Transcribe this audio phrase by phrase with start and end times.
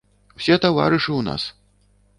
[0.39, 1.47] Усе таварышы ў нас!